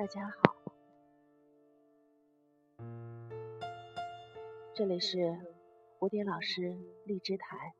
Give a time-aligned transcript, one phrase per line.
[0.00, 0.56] 大家好，
[4.72, 5.18] 这里是
[5.98, 6.74] 蝴蝶老师
[7.04, 7.74] 荔枝台。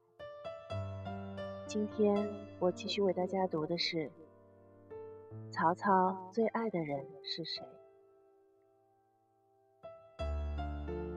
[1.66, 2.28] 今天
[2.58, 4.10] 我继续为大家读的是
[5.50, 7.64] 曹操最爱的人是谁？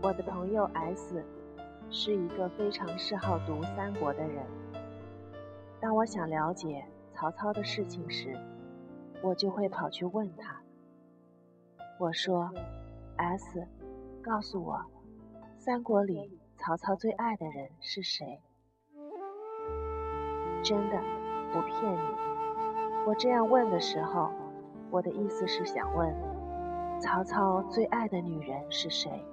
[0.01, 1.21] 我的朋友 S
[1.91, 4.45] 是一个非常嗜好读三国的人。
[5.81, 8.39] 当我想了解曹操的事情时，
[9.21, 10.62] 我就会跑去问他。
[11.99, 12.51] 我说
[13.17, 13.67] ：“S，
[14.21, 14.83] 告诉我，
[15.57, 18.41] 三国里曹操最爱的人是谁？”
[20.63, 20.97] 真的，
[21.53, 21.99] 不骗你。
[23.05, 24.31] 我这样问的时候，
[24.89, 26.13] 我的意思是想问：
[26.99, 29.23] 曹操最爱的女人是谁？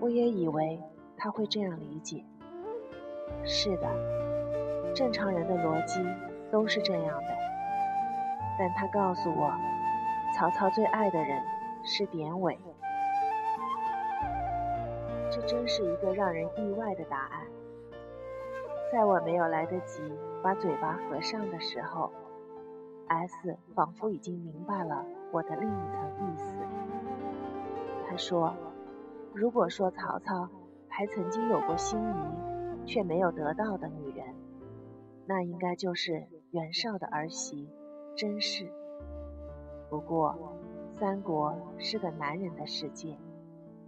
[0.00, 0.82] 我也以为
[1.16, 2.24] 他会这样理解。
[3.44, 6.02] 是的，正常人的逻辑
[6.50, 7.28] 都是这样的。
[8.58, 9.52] 但他告诉我。
[10.34, 11.40] 曹操最爱的人
[11.84, 12.58] 是典韦，
[15.30, 17.46] 这真是一个让人意外的答案。
[18.90, 20.02] 在我没有来得及
[20.42, 22.10] 把嘴巴合上的时候
[23.08, 26.56] ，S 仿佛已经明白了我的另一层意思。
[28.08, 28.54] 他说
[29.32, 30.48] ：“如果说曹操
[30.88, 34.26] 还曾经有过心仪却没有得到的女人，
[35.26, 37.68] 那应该就是袁绍的儿媳
[38.16, 38.72] 甄氏。”
[39.92, 40.34] 不过，
[40.90, 43.14] 三国是个男人的世界，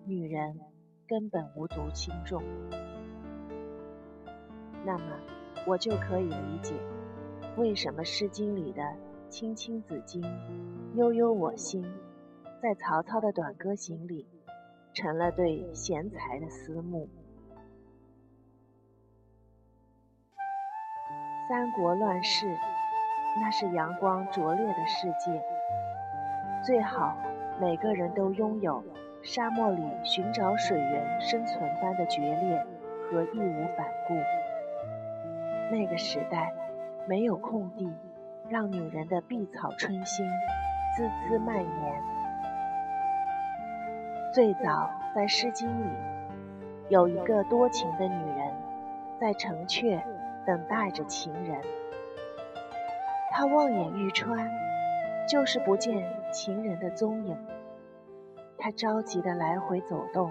[0.04, 0.60] 女人
[1.08, 2.42] 根本无足轻重。
[4.84, 5.04] 那么，
[5.66, 6.74] 我就可以理解，
[7.56, 8.82] 为什么《诗经》里的
[9.30, 10.22] “青青子衿，
[10.94, 11.82] 悠悠我心”，
[12.60, 14.26] 在曹操的《短歌行》里，
[14.92, 17.08] 成了对贤才的思慕。
[21.48, 22.46] 三国乱世，
[23.40, 25.42] 那是阳光灼烈的世界。
[26.64, 27.14] 最好
[27.60, 28.82] 每个人都拥有
[29.22, 32.66] 沙漠里寻找水源生存般的决裂
[33.10, 34.14] 和义无反顾。
[35.70, 36.54] 那个时代
[37.06, 37.92] 没有空地
[38.48, 40.26] 让女人的碧草春心
[40.96, 42.02] 滋滋蔓延。
[44.32, 45.90] 最早在《诗经》里
[46.88, 48.50] 有一个多情的女人，
[49.20, 50.00] 在城阙
[50.46, 51.60] 等待着情人，
[53.32, 54.63] 她望眼欲穿。
[55.26, 57.36] 就是不见情人的踪影，
[58.58, 60.30] 他着急的来回走动，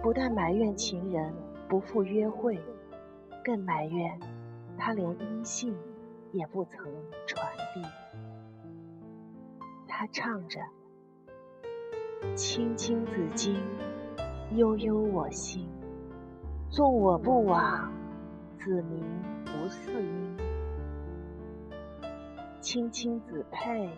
[0.00, 1.34] 不但埋怨情人
[1.68, 2.58] 不赴约会，
[3.44, 4.18] 更埋怨
[4.78, 5.76] 他连音信
[6.30, 6.78] 也不曾
[7.26, 7.82] 传递。
[9.88, 10.60] 他唱着
[12.36, 13.56] ：“青青子衿，
[14.52, 15.68] 悠悠我心。
[16.68, 17.90] 纵我不往，
[18.58, 19.04] 子宁
[19.44, 20.25] 不嗣音。”
[22.66, 23.88] 青青子佩，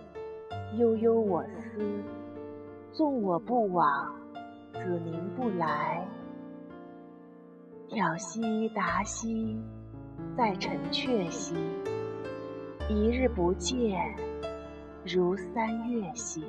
[0.77, 2.05] 悠悠我思。
[2.93, 4.15] 纵我不往，
[4.75, 6.07] 子宁不来。
[7.89, 9.59] 挑兮达兮，
[10.37, 11.57] 在城阙兮。
[12.91, 14.15] 一日不见，
[15.03, 16.45] 如三月兮。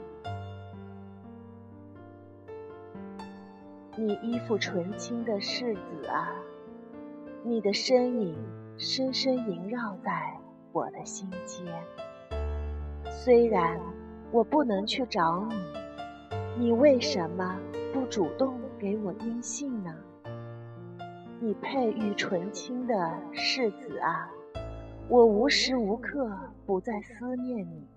[3.96, 6.35] 你依附纯青的世子啊，
[7.46, 8.35] 你的身影
[8.78, 10.38] 深深萦绕在
[10.74, 11.66] 我的心间。
[13.29, 13.79] 虽然
[14.31, 15.45] 我不能去找
[16.57, 17.59] 你，你为什么
[17.94, 19.94] 不主动给我音信呢？
[21.40, 24.28] 你佩玉纯青的世子啊，
[25.07, 26.35] 我无时无刻
[26.66, 27.88] 不在思念你。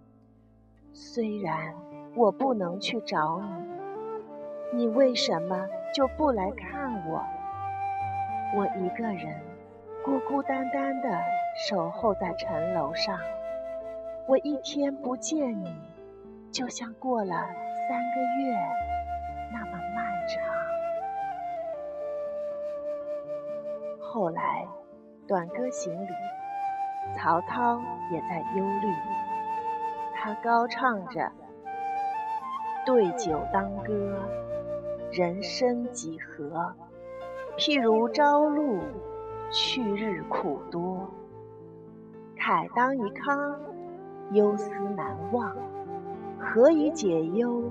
[0.93, 1.75] 虽然
[2.15, 3.41] 我不能去找
[4.75, 7.25] 你，你为什么就不来看我？
[8.55, 9.41] 我一个人
[10.05, 11.09] 孤孤单单的
[11.71, 13.19] 守候在城楼上。
[14.33, 15.71] 我一天不见你，
[16.51, 17.35] 就像过了
[17.87, 18.59] 三个月
[19.53, 20.43] 那么漫长。
[24.01, 24.67] 后来，
[25.29, 26.15] 《短歌行》里，
[27.15, 27.79] 曹操
[28.11, 28.91] 也在忧虑。
[30.15, 31.31] 他高唱着
[32.87, 34.19] ：“对酒当歌，
[35.11, 36.75] 人生几何？
[37.59, 38.81] 譬如朝露，
[39.51, 41.07] 去日苦多。
[42.39, 43.55] 慨当以慷。”
[44.33, 45.55] 忧思难忘，
[46.39, 47.71] 何以解忧？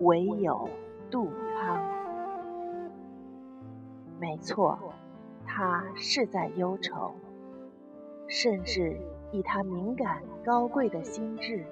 [0.00, 0.68] 唯有
[1.10, 1.28] 杜
[1.60, 1.80] 康。
[4.18, 4.78] 没错，
[5.46, 7.14] 他是在忧愁，
[8.26, 8.96] 甚至
[9.30, 11.64] 以他敏感高贵的心智，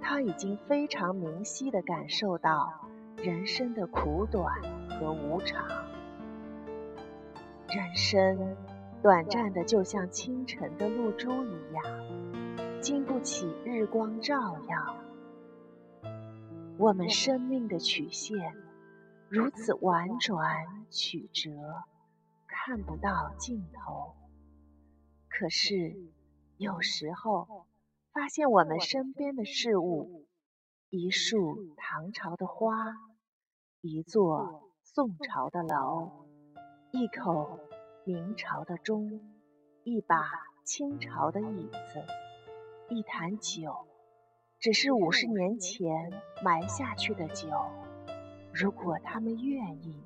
[0.00, 2.72] 他已经非常明晰地感受到
[3.16, 4.54] 人生的苦短
[4.88, 5.66] 和无常。
[7.68, 8.56] 人生
[9.02, 11.84] 短暂的，就像清晨的露珠一样。
[12.80, 14.96] 经不起日光照耀，
[16.78, 18.54] 我们生命的曲线
[19.28, 21.50] 如此婉转曲折，
[22.46, 24.14] 看不到尽头。
[25.28, 25.96] 可是
[26.56, 27.66] 有时候，
[28.12, 30.26] 发现我们身边的事物：
[30.88, 32.94] 一束唐朝的花，
[33.80, 36.26] 一座宋朝的楼，
[36.92, 37.58] 一口
[38.04, 39.20] 明朝的钟，
[39.82, 40.22] 一把
[40.64, 42.04] 清朝的椅子，
[42.88, 43.86] 一坛酒。
[44.60, 46.12] 只是五十年前
[46.42, 47.48] 埋下去的酒，
[48.52, 50.02] 如果他们愿意，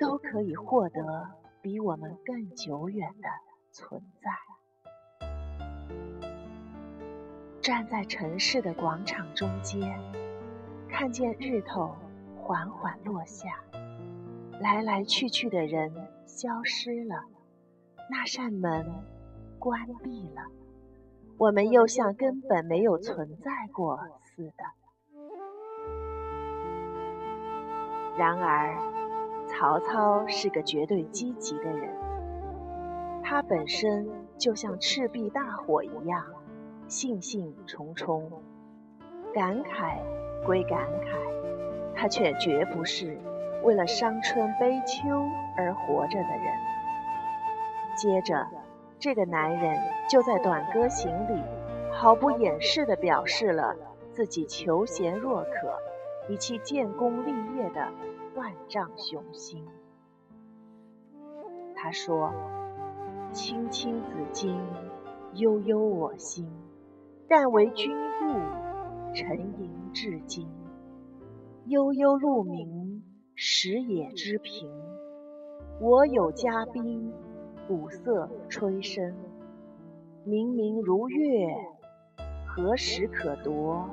[0.00, 1.28] 都可以获得
[1.60, 3.28] 比我们更久远的
[3.72, 4.30] 存在。
[7.60, 10.00] 站在城市的广场中间，
[10.88, 11.94] 看见日头
[12.40, 13.62] 缓缓落下，
[14.60, 15.92] 来来去去的人
[16.26, 17.26] 消失了，
[18.08, 18.90] 那扇门
[19.58, 20.42] 关闭了。
[21.38, 24.64] 我们又像根本没有存在过似的。
[28.16, 28.74] 然而，
[29.46, 31.88] 曹操是个绝对积极的人。
[33.22, 36.24] 他本身就像赤壁大火一样，
[36.88, 38.32] 兴兴冲冲，
[39.32, 39.98] 感慨
[40.44, 43.16] 归感慨，他却绝不是
[43.62, 45.08] 为了伤春悲秋
[45.56, 46.52] 而活着的人。
[47.94, 48.44] 接着。
[49.00, 49.78] 这个男人
[50.10, 51.40] 就在短歌行里
[51.92, 53.76] 毫不掩饰地表示了
[54.10, 55.78] 自己求贤若渴，
[56.28, 57.88] 以其建功立业的
[58.34, 59.64] 万丈雄心。
[61.76, 62.32] 他说
[63.30, 64.56] ：“青青子衿，
[65.34, 66.50] 悠悠我心。
[67.28, 70.48] 但为君故，沉吟至今。
[71.66, 73.04] 悠悠鹿鸣，
[73.36, 74.68] 食野之苹。
[75.80, 77.12] 我有嘉宾。”
[77.68, 79.12] 鼓瑟吹笙，
[80.24, 81.54] 明明如月，
[82.46, 83.86] 何时可夺？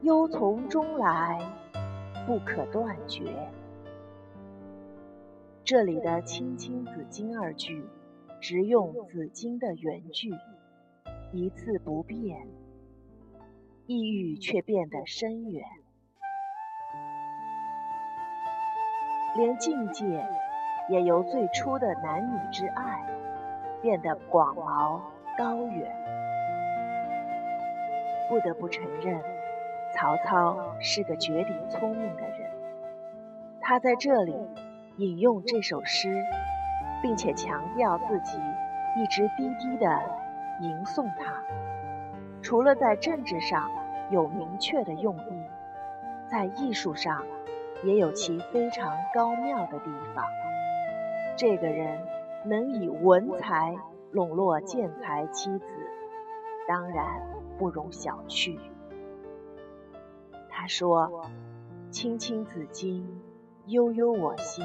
[0.00, 1.38] 忧从中来，
[2.26, 3.26] 不可断绝。
[5.62, 7.84] 这里的“青青子衿”二句，
[8.40, 10.32] 直用《子衿》的原句，
[11.30, 12.48] 一字不变，
[13.86, 15.62] 意蕴却变得深远，
[19.36, 20.26] 连境界。
[20.88, 23.04] 也由最初的男女之爱，
[23.80, 25.00] 变得广袤
[25.38, 25.90] 高远。
[28.28, 29.20] 不得不承认，
[29.94, 32.50] 曹操是个绝顶聪明的人。
[33.60, 34.34] 他在这里
[34.96, 36.22] 引用这首诗，
[37.02, 38.38] 并且强调自己
[38.96, 40.02] 一直低低的
[40.60, 41.42] 吟诵它，
[42.42, 43.70] 除了在政治上
[44.10, 45.42] 有明确的用意，
[46.26, 47.22] 在艺术上
[47.84, 50.24] 也有其非常高妙的地方。
[51.36, 52.00] 这个人
[52.46, 53.76] 能以文才
[54.12, 55.66] 笼络建才妻子，
[56.68, 57.20] 当然
[57.58, 58.56] 不容小觑。
[60.48, 61.28] 他说
[61.90, 63.02] ：“青青子衿，
[63.66, 64.64] 悠悠我心。”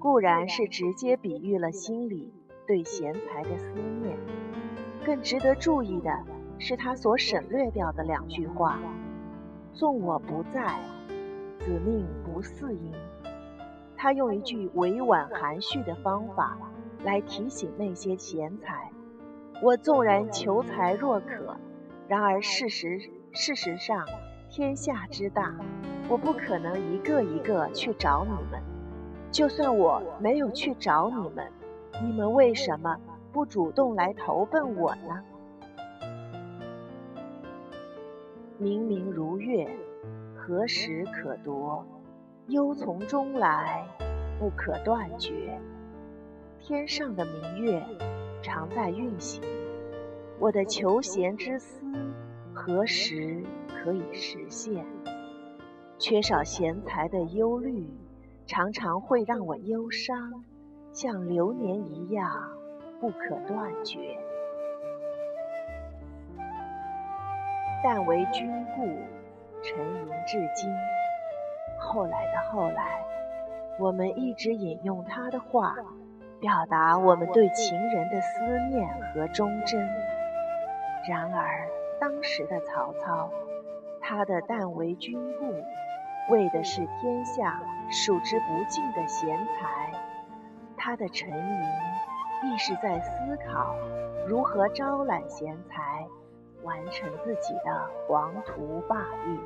[0.00, 2.34] 固然是直接比喻了心里
[2.66, 3.72] 对贤才的思
[4.02, 4.18] 念，
[5.04, 6.10] 更值得注意的
[6.58, 8.80] 是他所省略掉的两句话
[9.72, 10.78] ：“纵我不在，
[11.60, 12.92] 子命不嗣音。”
[14.04, 16.58] 他用一句委婉含蓄的方法
[17.04, 18.90] 来提醒那些贤才：
[19.62, 21.56] 我纵然求才若渴，
[22.06, 22.98] 然而事实
[23.32, 24.06] 事实上，
[24.50, 25.54] 天下之大，
[26.06, 28.62] 我不可能一个一个去找你们。
[29.32, 31.50] 就算我没有去找你们，
[32.02, 32.94] 你们为什么
[33.32, 35.24] 不主动来投奔我呢？
[38.58, 39.66] 明明如月，
[40.36, 41.82] 何时可掇？
[42.48, 43.86] 忧从中来，
[44.38, 45.58] 不可断绝。
[46.60, 47.82] 天上的明月
[48.42, 49.42] 常在运行，
[50.38, 51.84] 我的求贤之思
[52.54, 54.84] 何时可以实现？
[55.98, 57.86] 缺少贤才的忧虑，
[58.46, 60.44] 常常会让我忧伤，
[60.92, 62.28] 像流年一样
[63.00, 64.18] 不可断绝。
[67.82, 68.82] 但为君故，
[69.62, 70.68] 沉吟至今。
[71.78, 73.04] 后来的后来，
[73.78, 75.76] 我们一直引用他的话，
[76.40, 78.40] 表达我们对情人的思
[78.70, 79.80] 念和忠贞。
[81.08, 81.68] 然而，
[82.00, 83.30] 当时的曹操，
[84.00, 85.52] 他的“但为君故”，
[86.30, 89.92] 为的是天下数之不尽的贤才；
[90.76, 91.64] 他的“沉吟”，
[92.52, 93.74] 亦是在思考
[94.26, 96.06] 如何招揽贤才，
[96.62, 99.38] 完成自己的宏图霸业。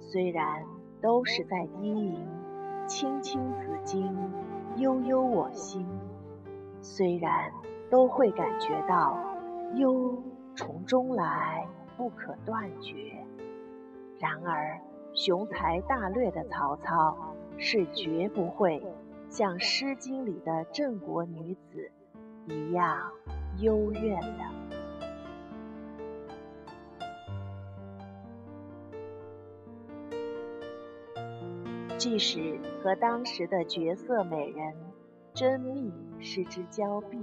[0.00, 0.62] 虽然
[1.00, 2.26] 都是在低吟
[2.86, 4.14] “青青子衿，
[4.76, 5.86] 悠悠我心”，
[6.82, 7.52] 虽然
[7.90, 9.18] 都会感觉到
[9.74, 10.22] 忧
[10.54, 13.14] 从中来，不可断绝，
[14.18, 14.80] 然而，
[15.12, 17.16] 雄才大略的曹操
[17.58, 18.82] 是绝不会
[19.28, 21.90] 像《诗经》里的郑国女子
[22.46, 23.10] 一样
[23.58, 24.85] 幽怨的。
[32.08, 34.76] 即使和当时的绝色美人
[35.34, 37.18] 甄宓失之交臂，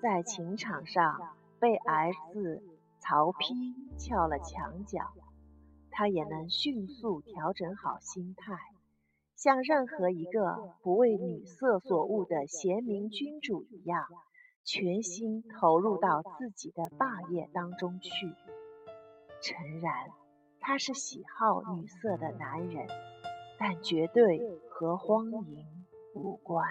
[0.00, 2.62] 在情场上被儿子
[3.00, 5.12] 曹丕撬了墙角，
[5.90, 8.54] 他也能迅速调整好心态，
[9.34, 14.06] 像任何一个不为女色所误的贤明君主一样，
[14.62, 18.10] 全心投入到自己的霸业当中去。
[19.42, 20.10] 诚然，
[20.60, 22.86] 他是喜好女色的男人。
[23.62, 24.40] 但绝对
[24.70, 25.66] 和荒淫
[26.14, 26.66] 无关。